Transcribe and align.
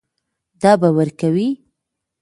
دا 0.61 0.71
به 0.81 0.89
ورکوې. 0.97 1.47